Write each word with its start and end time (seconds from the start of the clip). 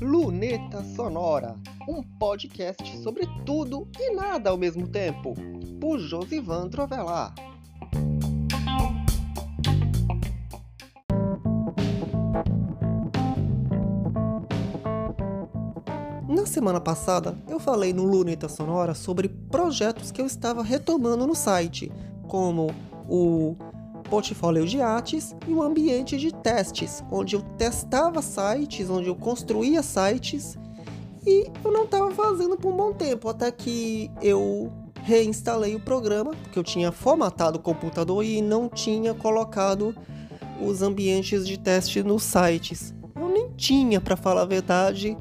Luneta 0.00 0.84
Sonora, 0.94 1.56
um 1.88 2.02
podcast 2.02 2.98
sobre 2.98 3.26
tudo 3.44 3.88
e 3.98 4.14
nada 4.14 4.50
ao 4.50 4.56
mesmo 4.56 4.86
tempo, 4.86 5.34
por 5.80 5.98
Josivan 5.98 6.68
Trovelar. 6.68 7.34
Na 16.28 16.46
semana 16.46 16.80
passada, 16.80 17.36
eu 17.48 17.58
falei 17.58 17.92
no 17.92 18.04
Luneta 18.04 18.48
Sonora 18.48 18.94
sobre 18.94 19.28
projetos 19.28 20.12
que 20.12 20.20
eu 20.20 20.26
estava 20.26 20.62
retomando 20.62 21.26
no 21.26 21.34
site, 21.34 21.90
como 22.28 22.68
o 23.08 23.56
portfólio 24.08 24.66
de 24.66 24.80
artes 24.80 25.34
e 25.46 25.52
o 25.52 25.62
ambiente 25.62 26.16
de 26.16 26.32
testes, 26.32 27.02
onde 27.10 27.36
eu 27.36 27.42
testava 27.56 28.22
sites, 28.22 28.88
onde 28.90 29.08
eu 29.08 29.14
construía 29.14 29.82
sites 29.82 30.58
e 31.26 31.50
eu 31.62 31.70
não 31.70 31.84
estava 31.84 32.10
fazendo 32.12 32.56
por 32.56 32.72
um 32.72 32.76
bom 32.76 32.92
tempo, 32.92 33.28
até 33.28 33.50
que 33.50 34.10
eu 34.22 34.72
reinstalei 35.02 35.74
o 35.74 35.80
programa, 35.80 36.32
porque 36.42 36.58
eu 36.58 36.64
tinha 36.64 36.90
formatado 36.90 37.58
o 37.58 37.62
computador 37.62 38.24
e 38.24 38.40
não 38.40 38.68
tinha 38.68 39.12
colocado 39.14 39.94
os 40.60 40.82
ambientes 40.82 41.46
de 41.46 41.58
teste 41.58 42.02
nos 42.02 42.22
sites. 42.22 42.94
Eu 43.14 43.28
nem 43.28 43.50
tinha, 43.56 44.00
para 44.00 44.16
falar 44.16 44.42
a 44.42 44.46
verdade, 44.46 45.16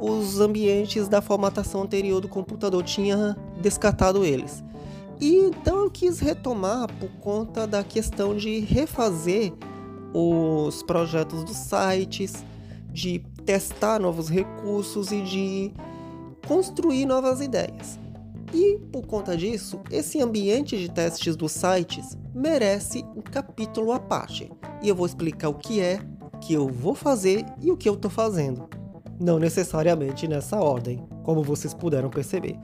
os 0.00 0.40
ambientes 0.40 1.08
da 1.08 1.20
formatação 1.20 1.82
anterior 1.82 2.20
do 2.20 2.28
computador, 2.28 2.82
tinha 2.82 3.36
descartado 3.60 4.24
eles. 4.24 4.62
E 5.20 5.36
então 5.36 5.84
eu 5.84 5.90
quis 5.90 6.20
retomar 6.20 6.86
por 6.98 7.10
conta 7.20 7.66
da 7.66 7.82
questão 7.82 8.36
de 8.36 8.60
refazer 8.60 9.52
os 10.14 10.82
projetos 10.82 11.44
dos 11.44 11.56
sites, 11.56 12.44
de 12.92 13.18
testar 13.44 13.98
novos 13.98 14.28
recursos 14.28 15.10
e 15.10 15.20
de 15.22 15.72
construir 16.46 17.04
novas 17.04 17.40
ideias. 17.40 17.98
E 18.54 18.78
por 18.90 19.06
conta 19.06 19.36
disso, 19.36 19.80
esse 19.90 20.20
ambiente 20.22 20.78
de 20.78 20.90
testes 20.90 21.36
dos 21.36 21.52
sites 21.52 22.16
merece 22.34 23.04
um 23.14 23.20
capítulo 23.20 23.92
à 23.92 23.98
parte. 23.98 24.50
E 24.82 24.88
eu 24.88 24.94
vou 24.94 25.04
explicar 25.04 25.48
o 25.48 25.54
que 25.54 25.80
é, 25.80 26.00
o 26.22 26.38
que 26.38 26.54
eu 26.54 26.68
vou 26.68 26.94
fazer 26.94 27.44
e 27.60 27.70
o 27.70 27.76
que 27.76 27.88
eu 27.88 27.94
estou 27.94 28.10
fazendo. 28.10 28.68
Não 29.20 29.38
necessariamente 29.38 30.26
nessa 30.28 30.58
ordem, 30.58 31.04
como 31.24 31.42
vocês 31.42 31.74
puderam 31.74 32.08
perceber. 32.08 32.56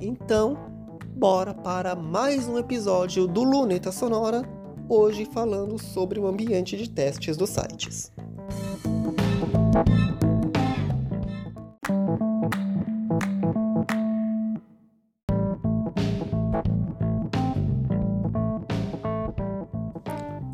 Então, 0.00 0.58
bora 1.04 1.54
para 1.54 1.94
mais 1.94 2.48
um 2.48 2.58
episódio 2.58 3.26
do 3.26 3.42
Luneta 3.42 3.90
Sonora, 3.92 4.42
hoje 4.88 5.24
falando 5.24 5.78
sobre 5.78 6.18
o 6.18 6.26
ambiente 6.26 6.76
de 6.76 6.88
testes 6.88 7.36
dos 7.36 7.50
sites. 7.50 8.12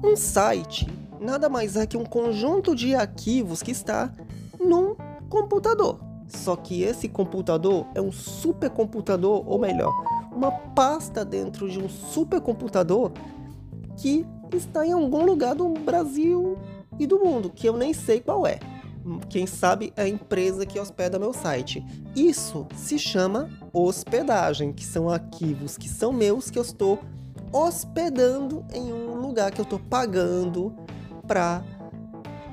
Um 0.04 0.16
site 0.16 0.86
nada 1.20 1.48
mais 1.48 1.76
é 1.76 1.86
que 1.86 1.96
um 1.96 2.04
conjunto 2.04 2.74
de 2.74 2.94
arquivos 2.94 3.62
que 3.62 3.70
está 3.70 4.10
num 4.58 4.96
computador. 5.28 6.00
Só 6.26 6.56
que 6.56 6.82
esse 6.82 7.08
computador 7.08 7.86
é 7.94 8.02
um 8.02 8.12
supercomputador, 8.12 9.42
ou 9.46 9.58
melhor, 9.58 9.92
uma 10.38 10.52
pasta 10.52 11.24
dentro 11.24 11.68
de 11.68 11.80
um 11.80 11.88
supercomputador 11.88 13.10
que 13.96 14.24
está 14.54 14.86
em 14.86 14.92
algum 14.92 15.24
lugar 15.24 15.54
do 15.54 15.68
Brasil 15.68 16.56
e 16.98 17.06
do 17.06 17.18
mundo, 17.18 17.50
que 17.50 17.68
eu 17.68 17.76
nem 17.76 17.92
sei 17.92 18.20
qual 18.20 18.46
é. 18.46 18.60
Quem 19.28 19.46
sabe 19.46 19.92
é 19.96 20.02
a 20.02 20.08
empresa 20.08 20.64
que 20.64 20.78
hospeda 20.78 21.18
meu 21.18 21.32
site. 21.32 21.84
Isso 22.14 22.66
se 22.74 22.98
chama 22.98 23.48
hospedagem, 23.72 24.72
que 24.72 24.84
são 24.84 25.08
arquivos 25.08 25.76
que 25.76 25.88
são 25.88 26.12
meus 26.12 26.50
que 26.50 26.58
eu 26.58 26.62
estou 26.62 27.00
hospedando 27.52 28.64
em 28.72 28.92
um 28.92 29.14
lugar 29.14 29.50
que 29.50 29.60
eu 29.60 29.64
estou 29.64 29.78
pagando 29.78 30.74
para 31.26 31.62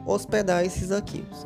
hospedar 0.06 0.64
esses 0.66 0.92
arquivos. 0.92 1.46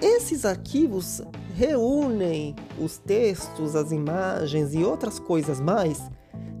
Esses 0.00 0.44
arquivos 0.44 1.20
reúnem 1.56 2.54
os 2.78 2.98
textos, 2.98 3.74
as 3.74 3.90
imagens 3.90 4.72
e 4.72 4.84
outras 4.84 5.18
coisas 5.18 5.60
mais 5.60 6.00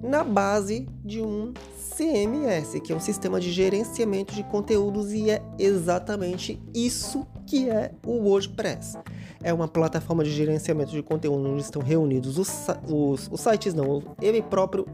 na 0.02 0.24
base 0.24 0.88
de 1.04 1.20
um 1.20 1.52
CMS, 1.96 2.80
que 2.80 2.92
é 2.92 2.96
um 2.96 3.00
sistema 3.00 3.40
de 3.40 3.50
gerenciamento 3.50 4.34
de 4.34 4.42
conteúdos, 4.44 5.12
e 5.12 5.30
é 5.30 5.42
exatamente 5.58 6.60
isso 6.74 7.26
que 7.46 7.68
é 7.68 7.92
o 8.04 8.12
WordPress. 8.24 8.98
É 9.42 9.52
uma 9.52 9.68
plataforma 9.68 10.22
de 10.22 10.30
gerenciamento 10.30 10.92
de 10.92 11.02
conteúdo 11.02 11.48
onde 11.48 11.62
estão 11.62 11.82
reunidos 11.82 12.38
os, 12.38 12.66
os, 12.88 13.28
os 13.30 13.40
sites, 13.40 13.74
não, 13.74 14.02
ele 14.20 14.42
próprio 14.42 14.86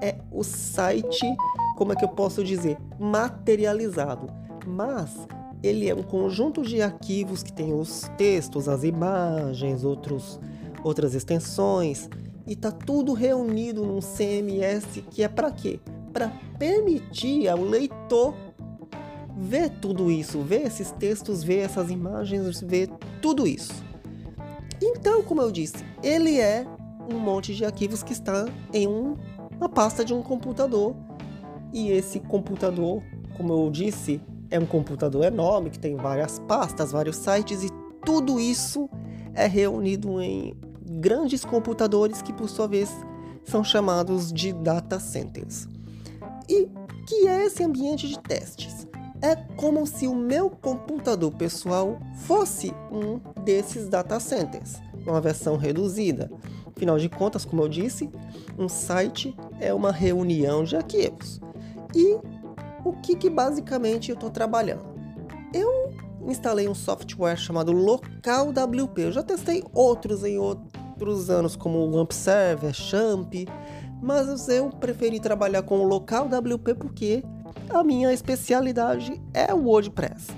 é 0.00 0.16
o 0.30 0.42
site, 0.42 1.24
como 1.76 1.92
é 1.92 1.96
que 1.96 2.04
eu 2.04 2.08
posso 2.08 2.42
dizer, 2.42 2.76
materializado. 2.98 4.26
Mas 4.66 5.26
ele 5.62 5.88
é 5.88 5.94
um 5.94 6.02
conjunto 6.02 6.62
de 6.62 6.82
arquivos 6.82 7.42
que 7.42 7.52
tem 7.52 7.72
os 7.72 8.10
textos, 8.16 8.68
as 8.68 8.82
imagens, 8.82 9.84
outros, 9.84 10.40
outras 10.82 11.14
extensões 11.14 12.08
e 12.46 12.56
tá 12.56 12.72
tudo 12.72 13.12
reunido 13.12 13.86
num 13.86 14.00
CMS 14.00 15.02
que 15.10 15.22
é 15.22 15.28
para 15.28 15.50
quê? 15.50 15.78
Para 16.12 16.28
permitir 16.58 17.48
ao 17.48 17.62
leitor 17.62 18.34
ver 19.36 19.70
tudo 19.80 20.10
isso, 20.10 20.40
ver 20.40 20.66
esses 20.66 20.90
textos, 20.92 21.42
ver 21.42 21.58
essas 21.58 21.90
imagens, 21.90 22.60
ver 22.60 22.88
tudo 23.20 23.46
isso. 23.46 23.84
Então, 24.80 25.22
como 25.22 25.40
eu 25.40 25.50
disse, 25.50 25.84
ele 26.02 26.40
é 26.40 26.66
um 27.12 27.18
monte 27.18 27.54
de 27.54 27.64
arquivos 27.64 28.02
que 28.02 28.12
está 28.12 28.46
em 28.72 28.86
um, 28.86 29.16
uma 29.56 29.68
pasta 29.68 30.04
de 30.04 30.12
um 30.12 30.22
computador. 30.22 30.94
E 31.72 31.90
esse 31.90 32.20
computador, 32.20 33.02
como 33.36 33.52
eu 33.52 33.70
disse, 33.70 34.20
é 34.52 34.58
um 34.58 34.66
computador 34.66 35.24
enorme 35.24 35.70
que 35.70 35.78
tem 35.78 35.96
várias 35.96 36.38
pastas, 36.40 36.92
vários 36.92 37.16
sites 37.16 37.64
e 37.64 37.70
tudo 38.04 38.38
isso 38.38 38.88
é 39.34 39.46
reunido 39.46 40.20
em 40.20 40.54
grandes 40.84 41.42
computadores 41.42 42.20
que, 42.20 42.34
por 42.34 42.50
sua 42.50 42.68
vez, 42.68 42.94
são 43.44 43.64
chamados 43.64 44.30
de 44.30 44.52
data 44.52 45.00
centers. 45.00 45.66
E 46.46 46.68
que 47.06 47.26
é 47.26 47.46
esse 47.46 47.64
ambiente 47.64 48.06
de 48.06 48.18
testes? 48.20 48.86
É 49.22 49.34
como 49.56 49.86
se 49.86 50.06
o 50.06 50.14
meu 50.14 50.50
computador 50.50 51.32
pessoal 51.32 51.98
fosse 52.26 52.74
um 52.90 53.20
desses 53.42 53.88
data 53.88 54.20
centers, 54.20 54.74
uma 55.06 55.20
versão 55.20 55.56
reduzida. 55.56 56.30
Afinal 56.66 56.98
de 56.98 57.08
contas, 57.08 57.46
como 57.46 57.62
eu 57.62 57.68
disse, 57.68 58.10
um 58.58 58.68
site 58.68 59.34
é 59.58 59.72
uma 59.72 59.92
reunião 59.92 60.62
de 60.62 60.76
arquivos. 60.76 61.40
E 61.94 62.18
o 62.84 62.92
que, 62.92 63.16
que 63.16 63.30
basicamente 63.30 64.10
eu 64.10 64.14
estou 64.14 64.30
trabalhando? 64.30 64.84
Eu 65.54 65.92
instalei 66.28 66.68
um 66.68 66.74
software 66.74 67.36
chamado 67.36 67.72
LocalWP. 67.72 69.02
Eu 69.02 69.12
já 69.12 69.22
testei 69.22 69.62
outros 69.72 70.24
em 70.24 70.38
outros 70.38 71.30
anos, 71.30 71.56
como 71.56 71.78
o 71.78 71.98
AMP 71.98 72.12
Server, 72.12 72.72
Champ, 72.72 73.34
mas 74.00 74.48
eu 74.48 74.70
preferi 74.70 75.20
trabalhar 75.20 75.62
com 75.62 75.80
o 75.80 75.84
LocalWP 75.84 76.74
porque 76.74 77.22
a 77.70 77.82
minha 77.82 78.12
especialidade 78.12 79.20
é 79.32 79.52
o 79.54 79.64
WordPress. 79.64 80.28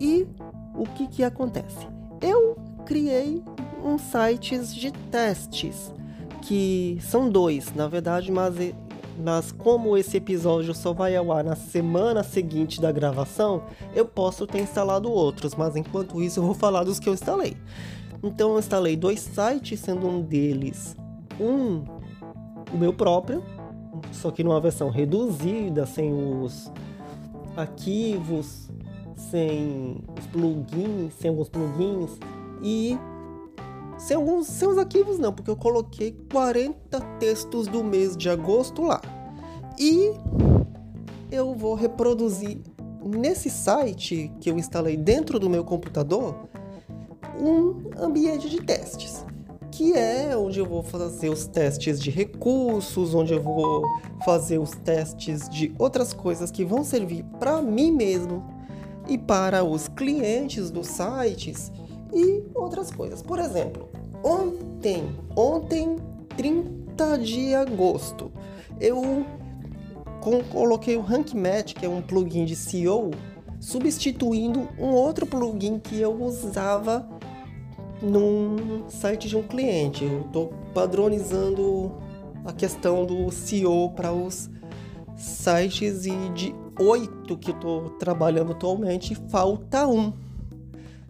E 0.00 0.26
o 0.74 0.84
que, 0.84 1.06
que 1.06 1.24
acontece? 1.24 1.86
Eu 2.20 2.56
criei 2.84 3.42
uns 3.84 4.02
sites 4.02 4.74
de 4.74 4.90
testes, 5.10 5.92
que 6.40 6.98
são 7.00 7.30
dois, 7.30 7.72
na 7.74 7.86
verdade, 7.88 8.30
mas 8.30 8.54
mas 9.18 9.52
como 9.52 9.96
esse 9.96 10.16
episódio 10.16 10.74
só 10.74 10.92
vai 10.92 11.16
ao 11.16 11.32
ar 11.32 11.44
na 11.44 11.56
semana 11.56 12.22
seguinte 12.22 12.80
da 12.80 12.92
gravação, 12.92 13.64
eu 13.94 14.04
posso 14.04 14.46
ter 14.46 14.60
instalado 14.60 15.10
outros, 15.10 15.54
mas 15.54 15.76
enquanto 15.76 16.22
isso 16.22 16.40
eu 16.40 16.44
vou 16.44 16.54
falar 16.54 16.84
dos 16.84 16.98
que 16.98 17.08
eu 17.08 17.14
instalei. 17.14 17.56
Então 18.22 18.52
eu 18.52 18.58
instalei 18.58 18.96
dois 18.96 19.20
sites, 19.20 19.80
sendo 19.80 20.06
um 20.06 20.22
deles 20.22 20.96
um 21.40 21.84
o 22.72 22.76
meu 22.76 22.92
próprio, 22.92 23.42
só 24.12 24.30
que 24.30 24.42
numa 24.42 24.60
versão 24.60 24.88
reduzida, 24.88 25.84
sem 25.84 26.12
os 26.12 26.72
arquivos, 27.56 28.70
sem 29.14 30.02
os 30.18 30.26
plugins, 30.28 31.12
sem 31.14 31.28
alguns 31.30 31.48
plugins 31.48 32.18
e 32.62 32.98
sem 34.02 34.16
alguns 34.16 34.48
seus 34.48 34.78
arquivos 34.78 35.16
não, 35.16 35.32
porque 35.32 35.48
eu 35.48 35.56
coloquei 35.56 36.16
40 36.32 37.00
textos 37.20 37.68
do 37.68 37.84
mês 37.84 38.16
de 38.16 38.28
agosto 38.28 38.82
lá. 38.82 39.00
E 39.78 40.10
eu 41.30 41.54
vou 41.54 41.74
reproduzir 41.74 42.58
nesse 43.00 43.48
site 43.48 44.32
que 44.40 44.50
eu 44.50 44.58
instalei 44.58 44.96
dentro 44.96 45.38
do 45.38 45.48
meu 45.48 45.62
computador 45.62 46.48
um 47.40 47.90
ambiente 47.96 48.50
de 48.50 48.60
testes, 48.60 49.24
que 49.70 49.92
é 49.94 50.36
onde 50.36 50.58
eu 50.58 50.66
vou 50.66 50.82
fazer 50.82 51.28
os 51.28 51.46
testes 51.46 52.00
de 52.00 52.10
recursos, 52.10 53.14
onde 53.14 53.32
eu 53.32 53.40
vou 53.40 53.84
fazer 54.24 54.58
os 54.58 54.72
testes 54.72 55.48
de 55.48 55.72
outras 55.78 56.12
coisas 56.12 56.50
que 56.50 56.64
vão 56.64 56.82
servir 56.82 57.24
para 57.38 57.62
mim 57.62 57.92
mesmo 57.92 58.44
e 59.08 59.16
para 59.16 59.62
os 59.62 59.86
clientes 59.86 60.72
dos 60.72 60.88
sites 60.88 61.70
e 62.12 62.42
outras 62.54 62.90
coisas. 62.90 63.22
Por 63.22 63.38
exemplo, 63.38 63.88
ontem, 64.22 65.04
ontem 65.36 65.96
30 66.36 67.18
de 67.18 67.54
agosto, 67.54 68.30
eu 68.80 69.24
coloquei 70.50 70.96
o 70.96 71.00
Rank 71.00 71.34
Match, 71.34 71.74
que 71.74 71.86
é 71.86 71.88
um 71.88 72.02
plugin 72.02 72.44
de 72.44 72.54
SEO, 72.54 73.10
substituindo 73.58 74.68
um 74.78 74.90
outro 74.90 75.26
plugin 75.26 75.78
que 75.78 76.00
eu 76.00 76.22
usava 76.22 77.08
num 78.00 78.88
site 78.88 79.28
de 79.28 79.36
um 79.36 79.42
cliente. 79.42 80.04
Eu 80.04 80.22
estou 80.22 80.52
padronizando 80.74 81.92
a 82.44 82.52
questão 82.52 83.04
do 83.04 83.30
SEO 83.30 83.90
para 83.90 84.12
os 84.12 84.50
sites 85.16 86.06
e 86.06 86.16
de 86.30 86.54
oito 86.78 87.36
que 87.36 87.50
eu 87.50 87.54
estou 87.54 87.90
trabalhando 87.90 88.52
atualmente, 88.52 89.14
falta 89.28 89.86
um. 89.86 90.12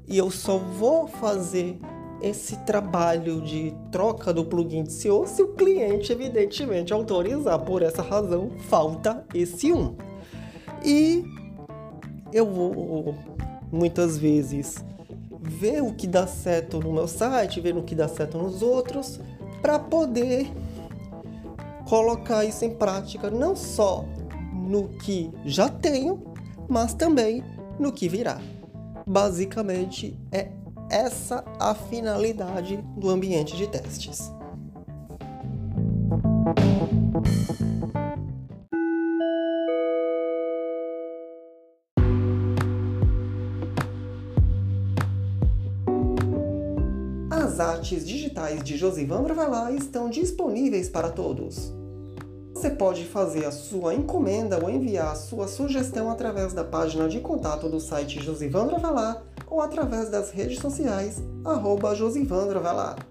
E 0.06 0.18
eu 0.18 0.30
só 0.30 0.58
vou 0.58 1.06
fazer 1.06 1.78
esse 2.20 2.56
trabalho 2.58 3.40
de 3.40 3.74
troca 3.90 4.32
do 4.32 4.44
plugin 4.44 4.84
de 4.84 4.92
SEO 4.92 5.26
se 5.26 5.42
o 5.42 5.48
cliente, 5.48 6.12
evidentemente, 6.12 6.92
autorizar. 6.92 7.58
Por 7.60 7.82
essa 7.82 8.02
razão, 8.02 8.50
falta 8.68 9.24
esse 9.34 9.72
um. 9.72 9.96
E 10.84 11.24
eu 12.32 12.46
vou 12.46 13.14
muitas 13.70 14.16
vezes 14.18 14.84
ver 15.40 15.82
o 15.82 15.92
que 15.92 16.06
dá 16.06 16.26
certo 16.26 16.78
no 16.78 16.92
meu 16.92 17.08
site, 17.08 17.60
ver 17.60 17.76
o 17.76 17.82
que 17.82 17.94
dá 17.94 18.06
certo 18.06 18.38
nos 18.38 18.62
outros, 18.62 19.20
para 19.60 19.78
poder 19.78 20.48
colocar 21.88 22.44
isso 22.44 22.64
em 22.64 22.74
prática 22.74 23.30
não 23.30 23.56
só 23.56 24.04
no 24.52 24.88
que 24.88 25.30
já 25.44 25.68
tenho, 25.68 26.22
mas 26.68 26.94
também 26.94 27.42
no 27.78 27.92
que 27.92 28.08
virá. 28.08 28.40
Basicamente 29.06 30.18
é 30.30 30.48
essa 30.90 31.44
a 31.58 31.74
finalidade 31.74 32.76
do 32.96 33.08
ambiente 33.08 33.56
de 33.56 33.66
testes. 33.66 34.30
As 47.30 47.58
artes 47.58 48.06
digitais 48.06 48.62
de 48.62 48.76
Josivan 48.76 49.22
Bravalá 49.22 49.72
estão 49.72 50.08
disponíveis 50.08 50.88
para 50.88 51.10
todos. 51.10 51.81
Você 52.62 52.70
pode 52.70 53.04
fazer 53.06 53.44
a 53.44 53.50
sua 53.50 53.92
encomenda 53.92 54.56
ou 54.62 54.70
enviar 54.70 55.10
a 55.10 55.16
sua 55.16 55.48
sugestão 55.48 56.08
através 56.08 56.52
da 56.52 56.62
página 56.62 57.08
de 57.08 57.18
contato 57.18 57.68
do 57.68 57.80
site 57.80 58.22
Josivandro 58.22 58.76
Avelar 58.76 59.20
ou 59.48 59.60
através 59.60 60.08
das 60.08 60.30
redes 60.30 60.60
sociais 60.60 61.20
arroba 61.44 61.92
Josivandro 61.96 62.60
Avelar. 62.60 63.04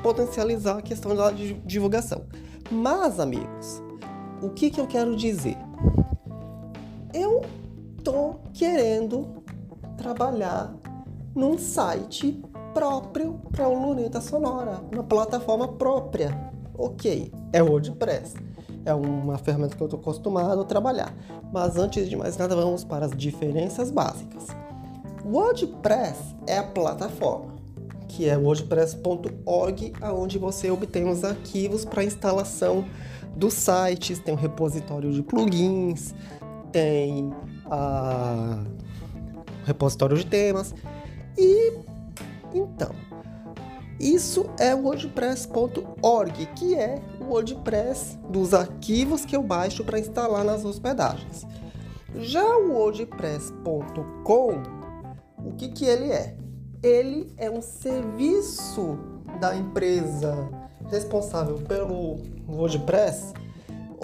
potencializar 0.02 0.76
a 0.76 0.82
questão 0.82 1.16
da 1.16 1.30
divulgação. 1.64 2.26
Mas, 2.70 3.18
amigos, 3.18 3.82
o 4.42 4.50
que, 4.50 4.68
que 4.68 4.78
eu 4.78 4.86
quero 4.86 5.16
dizer? 5.16 5.56
Eu 7.14 7.40
tô 8.04 8.34
querendo 8.52 9.42
trabalhar 9.96 10.74
num 11.34 11.56
site 11.56 12.38
próprio 12.74 13.40
para 13.50 13.66
o 13.66 13.86
Luneta 13.86 14.20
Sonora, 14.20 14.82
uma 14.92 15.02
plataforma 15.02 15.66
própria. 15.66 16.52
Ok, 16.76 17.32
é 17.54 17.62
WordPress 17.62 18.51
é 18.84 18.94
uma 18.94 19.38
ferramenta 19.38 19.76
que 19.76 19.82
eu 19.82 19.86
estou 19.86 20.00
acostumado 20.00 20.60
a 20.60 20.64
trabalhar. 20.64 21.14
Mas 21.52 21.76
antes 21.76 22.08
de 22.08 22.16
mais 22.16 22.36
nada, 22.36 22.54
vamos 22.54 22.84
para 22.84 23.06
as 23.06 23.12
diferenças 23.12 23.90
básicas. 23.90 24.46
WordPress 25.24 26.34
é 26.46 26.58
a 26.58 26.64
plataforma, 26.64 27.54
que 28.08 28.28
é 28.28 28.36
wordpress.org, 28.36 29.92
aonde 30.00 30.38
você 30.38 30.70
obtém 30.70 31.08
os 31.08 31.22
arquivos 31.24 31.84
para 31.84 32.02
instalação 32.04 32.84
dos 33.36 33.54
sites, 33.54 34.18
tem 34.18 34.34
um 34.34 34.36
repositório 34.36 35.10
de 35.12 35.22
plugins, 35.22 36.14
tem 36.70 37.32
a 37.70 38.62
repositório 39.64 40.16
de 40.16 40.26
temas 40.26 40.74
e 41.38 41.72
então 42.52 42.90
isso 44.02 44.50
é 44.58 44.74
o 44.74 44.82
WordPress.org, 44.82 46.46
que 46.56 46.74
é 46.74 47.00
o 47.20 47.26
WordPress 47.26 48.18
dos 48.28 48.52
arquivos 48.52 49.24
que 49.24 49.36
eu 49.36 49.44
baixo 49.44 49.84
para 49.84 50.00
instalar 50.00 50.44
nas 50.44 50.64
hospedagens. 50.64 51.46
Já 52.16 52.44
o 52.44 52.72
WordPress.com, 52.72 54.62
o 55.38 55.52
que, 55.56 55.68
que 55.68 55.84
ele 55.84 56.10
é? 56.10 56.36
Ele 56.82 57.32
é 57.36 57.48
um 57.48 57.62
serviço 57.62 58.98
da 59.40 59.54
empresa 59.54 60.48
responsável 60.90 61.58
pelo 61.58 62.18
WordPress, 62.48 63.32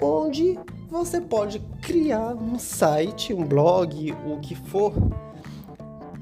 onde 0.01 0.57
você 0.89 1.19
pode 1.19 1.59
criar 1.81 2.35
um 2.35 2.57
site, 2.57 3.33
um 3.33 3.43
blog, 3.43 4.13
o 4.25 4.39
que 4.39 4.55
for, 4.55 4.93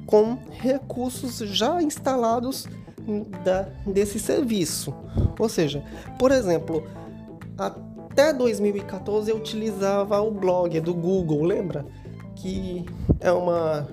com 0.07 0.35
recursos 0.49 1.37
já 1.37 1.79
instalados 1.79 2.65
da, 3.43 3.67
desse 3.85 4.19
serviço. 4.19 4.93
Ou 5.39 5.49
seja, 5.49 5.83
por 6.19 6.31
exemplo, 6.31 6.83
até 7.57 8.33
2014 8.33 9.31
eu 9.31 9.37
utilizava 9.37 10.19
o 10.21 10.31
blog 10.31 10.79
do 10.79 10.93
Google, 10.93 11.43
lembra? 11.43 11.85
Que 12.35 12.85
é 13.19 13.31
uma 13.31 13.87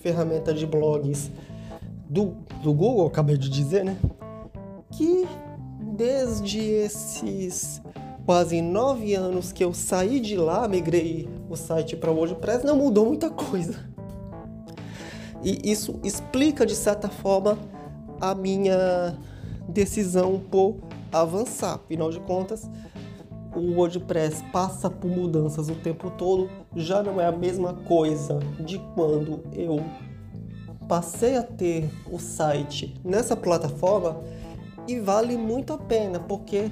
ferramenta 0.00 0.52
de 0.52 0.66
blogs 0.66 1.30
do, 2.08 2.34
do 2.62 2.72
Google, 2.72 3.06
acabei 3.06 3.36
de 3.36 3.48
dizer, 3.48 3.84
né? 3.84 3.96
Que 4.90 5.26
desde 5.80 6.60
esses 6.60 7.82
quase 8.24 8.62
nove 8.62 9.14
anos 9.14 9.52
que 9.52 9.64
eu 9.64 9.74
saí 9.74 10.20
de 10.20 10.36
lá, 10.36 10.66
migrei 10.68 11.28
o 11.50 11.56
site 11.56 11.96
para 11.96 12.10
o 12.10 12.14
WordPress, 12.14 12.64
não 12.64 12.76
mudou 12.76 13.06
muita 13.06 13.30
coisa. 13.30 13.90
E 15.42 15.70
isso 15.70 15.98
explica, 16.04 16.64
de 16.64 16.74
certa 16.74 17.08
forma, 17.08 17.58
a 18.22 18.36
minha 18.36 19.18
decisão 19.68 20.38
por 20.38 20.76
avançar. 21.12 21.74
Afinal 21.74 22.08
de 22.10 22.20
contas, 22.20 22.70
o 23.54 23.74
WordPress 23.74 24.44
passa 24.52 24.88
por 24.88 25.10
mudanças 25.10 25.68
o 25.68 25.74
tempo 25.74 26.08
todo, 26.12 26.48
já 26.76 27.02
não 27.02 27.20
é 27.20 27.26
a 27.26 27.32
mesma 27.32 27.74
coisa 27.74 28.38
de 28.60 28.78
quando 28.94 29.40
eu 29.52 29.84
passei 30.88 31.36
a 31.36 31.42
ter 31.42 31.90
o 32.10 32.18
site 32.18 32.94
nessa 33.04 33.36
plataforma 33.36 34.20
e 34.86 34.98
vale 35.00 35.36
muito 35.36 35.72
a 35.72 35.78
pena, 35.78 36.20
porque 36.20 36.70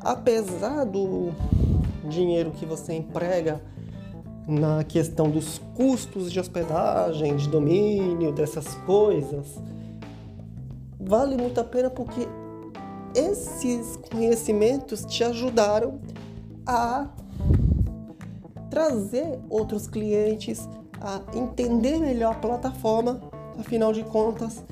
apesar 0.00 0.84
do 0.84 1.32
dinheiro 2.08 2.50
que 2.50 2.66
você 2.66 2.94
emprega 2.94 3.62
na 4.46 4.84
questão 4.84 5.30
dos 5.30 5.58
custos 5.74 6.30
de 6.30 6.38
hospedagem, 6.38 7.36
de 7.36 7.48
domínio, 7.48 8.30
dessas 8.30 8.74
coisas, 8.86 9.58
vale 11.04 11.36
muito 11.36 11.60
a 11.60 11.64
pena 11.64 11.90
porque 11.90 12.26
esses 13.14 13.96
conhecimentos 14.10 15.04
te 15.04 15.22
ajudaram 15.22 16.00
a 16.66 17.08
trazer 18.70 19.38
outros 19.48 19.86
clientes, 19.86 20.68
a 21.00 21.20
entender 21.36 21.98
melhor 21.98 22.32
a 22.32 22.38
plataforma. 22.38 23.20
Afinal 23.58 23.92
de 23.92 24.02
contas, 24.02 24.64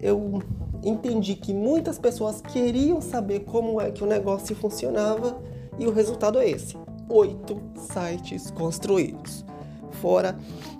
eu 0.00 0.40
entendi 0.84 1.34
que 1.34 1.52
muitas 1.52 1.98
pessoas 1.98 2.40
queriam 2.40 3.00
saber 3.00 3.40
como 3.40 3.80
é 3.80 3.90
que 3.90 4.04
o 4.04 4.06
negócio 4.06 4.54
funcionava 4.54 5.40
e 5.78 5.86
o 5.86 5.92
resultado 5.92 6.38
é 6.38 6.48
esse: 6.48 6.76
oito 7.08 7.60
sites 7.74 8.50
construídos. 8.50 9.44
Fora 10.00 10.38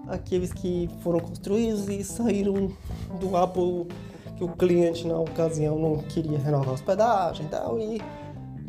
aqueles 0.09 0.53
que 0.53 0.89
foram 1.01 1.21
construídos 1.21 1.89
e 1.89 2.03
saíram 2.03 2.71
do 3.21 3.37
Apple 3.37 3.87
que 4.37 4.45
o 4.45 4.49
cliente 4.49 5.07
na 5.07 5.19
ocasião 5.19 5.79
não 5.79 5.99
queria 5.99 6.39
renovar 6.39 6.71
a 6.71 6.73
hospedagem 6.73 7.47
e 7.47 7.49
tal, 7.49 7.79
e, 7.79 8.01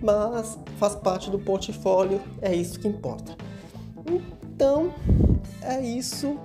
mas 0.02 0.60
faz 0.78 0.96
parte 0.96 1.30
do 1.30 1.40
portfólio, 1.40 2.22
é 2.42 2.54
isso 2.54 2.80
que 2.80 2.88
importa. 2.88 3.36
Então, 4.44 4.94
é 5.62 5.82
isso. 5.82 6.38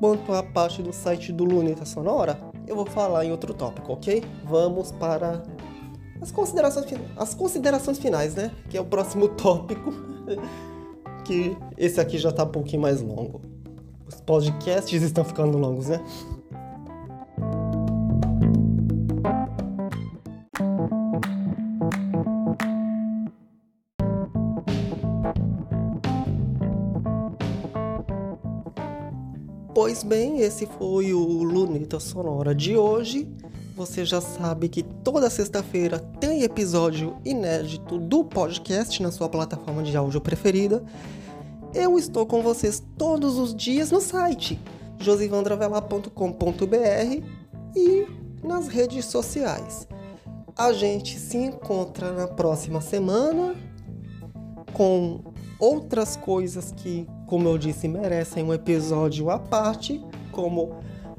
Quanto 0.00 0.32
à 0.32 0.42
parte 0.42 0.82
do 0.82 0.92
site 0.92 1.32
do 1.32 1.44
Luneta 1.44 1.84
Sonora, 1.84 2.38
eu 2.66 2.76
vou 2.76 2.86
falar 2.86 3.24
em 3.24 3.32
outro 3.32 3.52
tópico, 3.52 3.92
ok? 3.92 4.22
Vamos 4.44 4.92
para 4.92 5.42
as 6.20 6.30
considerações, 6.30 6.86
as 7.16 7.34
considerações 7.34 7.98
finais, 7.98 8.34
né? 8.34 8.52
Que 8.68 8.76
é 8.76 8.80
o 8.80 8.84
próximo 8.84 9.28
tópico. 9.34 9.92
que 11.24 11.56
esse 11.76 12.00
aqui 12.00 12.16
já 12.18 12.30
tá 12.30 12.44
um 12.44 12.48
pouquinho 12.48 12.82
mais 12.82 13.02
longo. 13.02 13.40
Os 14.06 14.20
podcasts 14.20 15.02
estão 15.02 15.24
ficando 15.24 15.58
longos, 15.58 15.88
né? 15.88 16.00
Pois 29.88 30.02
bem, 30.02 30.42
esse 30.42 30.66
foi 30.66 31.14
o 31.14 31.42
Luneta 31.42 31.98
Sonora 31.98 32.54
de 32.54 32.76
hoje. 32.76 33.26
Você 33.74 34.04
já 34.04 34.20
sabe 34.20 34.68
que 34.68 34.82
toda 34.82 35.30
sexta-feira 35.30 35.98
tem 36.20 36.42
episódio 36.42 37.16
inédito 37.24 37.96
do 37.96 38.22
podcast 38.22 39.02
na 39.02 39.10
sua 39.10 39.30
plataforma 39.30 39.82
de 39.82 39.96
áudio 39.96 40.20
preferida. 40.20 40.84
Eu 41.74 41.98
estou 41.98 42.26
com 42.26 42.42
vocês 42.42 42.82
todos 42.98 43.38
os 43.38 43.56
dias 43.56 43.90
no 43.90 43.98
site 43.98 44.60
josivandravela.com.br 44.98 47.24
e 47.74 48.06
nas 48.46 48.68
redes 48.68 49.06
sociais. 49.06 49.88
A 50.54 50.70
gente 50.70 51.18
se 51.18 51.38
encontra 51.38 52.12
na 52.12 52.28
próxima 52.28 52.82
semana 52.82 53.54
com 54.74 55.22
outras 55.58 56.14
coisas 56.14 56.72
que 56.72 57.06
como 57.28 57.46
eu 57.46 57.58
disse, 57.58 57.86
merecem 57.86 58.42
um 58.42 58.54
episódio 58.54 59.30
à 59.30 59.38
parte, 59.38 60.02
como 60.32 60.76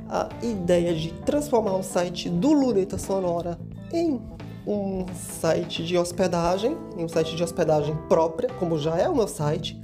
a 0.10 0.28
ideia 0.42 0.94
de 0.94 1.13
transformar 1.24 1.75
o 1.75 1.84
site 1.84 2.28
do 2.28 2.51
Luneta 2.51 2.98
Sonora 2.98 3.60
em 3.94 4.20
um 4.66 5.06
site 5.13 5.84
de 5.86 5.96
hospedagem, 5.98 6.75
em 6.98 7.06
um 7.06 7.08
site 7.08 7.36
de 7.36 7.44
hospedagem 7.44 7.96
própria, 8.08 8.50
como 8.56 8.78
já 8.80 8.98
é 8.98 9.08
o 9.08 9.16
meu 9.16 9.28
site. 9.28 9.80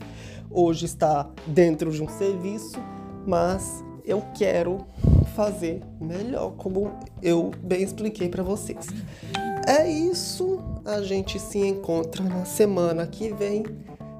Hoje 0.50 0.86
está 0.86 1.29
dentro 1.46 1.91
de 1.91 2.01
um 2.01 2.10
serviço, 2.10 2.79
mas 3.25 3.84
eu 4.03 4.24
quero 4.34 4.79
fazer 5.36 5.82
melhor, 6.01 6.53
como 6.58 6.91
eu 7.22 7.51
bem 7.62 7.84
expliquei 7.84 8.29
para 8.29 8.41
vocês. 8.41 8.88
É 9.67 9.88
isso, 9.88 10.60
a 10.84 11.01
gente 11.03 11.39
se 11.39 11.60
encontra 11.60 12.24
na 12.24 12.46
semana 12.46 13.05
que 13.05 13.32
vem, 13.32 13.63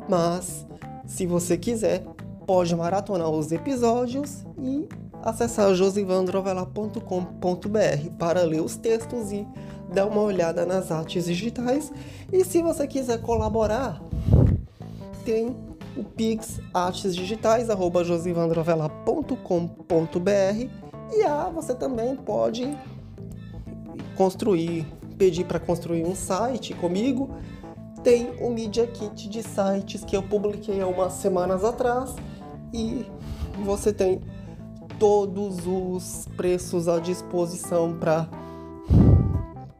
mas 0.07 0.65
se 1.05 1.25
você 1.25 1.57
quiser, 1.57 2.03
pode 2.45 2.75
maratonar 2.75 3.29
os 3.29 3.51
episódios 3.51 4.45
e 4.62 4.88
acessar 5.24 5.74
josivandrovelar.com.br 5.74 8.09
para 8.17 8.43
ler 8.43 8.62
os 8.62 8.75
textos 8.75 9.31
e 9.31 9.47
dar 9.93 10.05
uma 10.05 10.21
olhada 10.21 10.65
nas 10.65 10.91
artes 10.91 11.25
digitais. 11.25 11.91
E 12.31 12.43
se 12.43 12.62
você 12.62 12.88
quiser 12.88 13.21
colaborar, 13.21 14.01
tem 15.24 15.55
o 15.97 16.03
Pix 16.03 16.59
josivandrovelar.com.br 18.03 20.85
e 21.12 21.24
ah, 21.24 21.50
você 21.53 21.74
também 21.74 22.15
pode 22.15 22.77
construir, 24.15 24.85
pedir 25.17 25.45
para 25.45 25.59
construir 25.59 26.03
um 26.03 26.15
site 26.15 26.74
comigo 26.74 27.29
tem 28.05 28.35
o 28.39 28.51
Media 28.51 28.85
Kit 28.85 29.27
de 29.27 29.41
sites 29.41 30.05
que 30.05 30.15
eu 30.15 30.21
publiquei 30.21 30.79
há 30.79 30.85
umas 30.85 31.13
semanas 31.13 31.63
atrás 31.63 32.15
e 32.71 33.03
você 33.63 33.91
tem 33.91 34.21
todos 35.00 35.65
os 35.65 36.27
preços 36.38 36.88
à 36.88 37.00
disposição 37.00 37.97
para 37.97 38.29